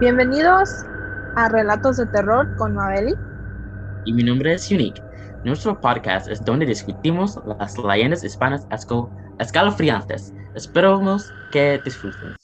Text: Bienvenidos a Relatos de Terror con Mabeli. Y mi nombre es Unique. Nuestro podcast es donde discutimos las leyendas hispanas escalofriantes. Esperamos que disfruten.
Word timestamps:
Bienvenidos 0.00 0.84
a 1.36 1.48
Relatos 1.48 1.98
de 1.98 2.06
Terror 2.06 2.52
con 2.56 2.74
Mabeli. 2.74 3.14
Y 4.04 4.12
mi 4.12 4.24
nombre 4.24 4.52
es 4.52 4.68
Unique. 4.68 5.00
Nuestro 5.44 5.80
podcast 5.80 6.28
es 6.28 6.44
donde 6.44 6.66
discutimos 6.66 7.40
las 7.46 7.78
leyendas 7.78 8.24
hispanas 8.24 8.66
escalofriantes. 9.38 10.34
Esperamos 10.56 11.32
que 11.52 11.80
disfruten. 11.84 12.34